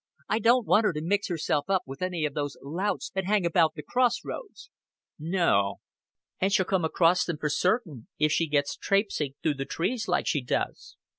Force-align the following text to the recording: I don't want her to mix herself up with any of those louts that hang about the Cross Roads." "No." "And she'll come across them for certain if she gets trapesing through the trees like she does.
I 0.27 0.39
don't 0.39 0.65
want 0.65 0.85
her 0.85 0.93
to 0.93 0.99
mix 1.03 1.27
herself 1.27 1.69
up 1.69 1.83
with 1.85 2.01
any 2.01 2.25
of 2.25 2.33
those 2.33 2.57
louts 2.63 3.11
that 3.11 3.25
hang 3.25 3.45
about 3.45 3.75
the 3.75 3.83
Cross 3.83 4.21
Roads." 4.25 4.71
"No." 5.19 5.75
"And 6.39 6.51
she'll 6.51 6.65
come 6.65 6.83
across 6.83 7.23
them 7.23 7.37
for 7.37 7.49
certain 7.49 8.07
if 8.17 8.31
she 8.31 8.47
gets 8.47 8.75
trapesing 8.75 9.35
through 9.43 9.53
the 9.61 9.65
trees 9.65 10.07
like 10.07 10.25
she 10.25 10.41
does. 10.41 10.97